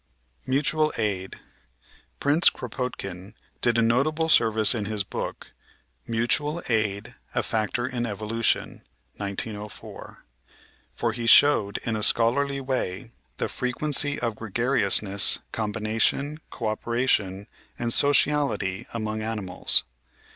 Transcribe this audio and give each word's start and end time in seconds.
Mutual 0.47 0.91
Aid 0.97 1.39
Prince 2.19 2.49
Kropotkin 2.49 3.35
did 3.61 3.77
a 3.77 3.83
notable 3.83 4.29
service 4.29 4.73
in 4.73 4.85
his 4.85 5.03
book. 5.03 5.51
Mutual 6.07 6.59
Aid, 6.69 7.13
a 7.35 7.43
Factor 7.43 7.85
in 7.87 8.07
Evolution 8.07 8.81
(1904), 9.17 10.25
for 10.91 11.11
he 11.11 11.27
showed 11.27 11.77
in 11.83 11.95
a 11.95 12.01
scholarly 12.01 12.59
way 12.59 13.11
the 13.37 13.47
frequency 13.47 14.19
of 14.19 14.35
gregariousness, 14.37 15.37
combination, 15.51 16.39
co 16.49 16.65
operation, 16.65 17.45
and 17.77 17.93
sociality 17.93 18.87
among 18.95 19.21
animals. 19.21 19.83